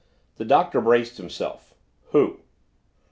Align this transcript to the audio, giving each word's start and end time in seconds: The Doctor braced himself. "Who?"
The 0.37 0.45
Doctor 0.45 0.81
braced 0.81 1.17
himself. 1.17 1.75
"Who?" 2.09 2.39